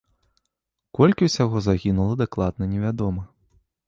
Колькі 0.99 1.27
ўсяго 1.27 1.61
загінула 1.67 2.13
дакладна 2.23 2.69
невядома. 2.73 3.23